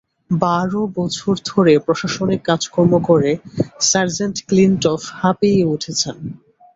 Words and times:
বারো 0.31 0.81
বছর 0.97 1.33
ধরে 1.45 1.73
প্রশাসনিক 1.85 2.41
কাজকর্ম 2.45 2.93
করে, 3.09 3.31
সার্জেন্ট 3.89 4.37
ক্লিনটফ 4.47 5.01
হাঁপিয়ে 5.19 5.63
উঠেছেন। 5.65 6.15